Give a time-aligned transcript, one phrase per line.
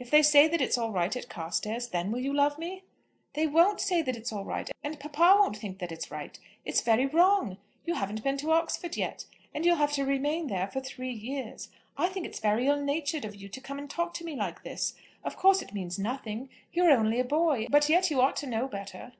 [0.00, 2.82] "If they say that it's all right at Carstairs, then will you love me?"
[3.34, 6.36] "They won't say that it's all right; and papa won't think that it's right.
[6.64, 7.56] It's very wrong.
[7.86, 11.68] You haven't been to Oxford yet, and you'll have to remain there for three years.
[11.96, 14.64] I think it's very ill natured of you to come and talk to me like
[14.64, 14.94] this.
[15.22, 16.48] Of course it means nothing.
[16.72, 19.12] You are only a boy, but yet you ought to know better."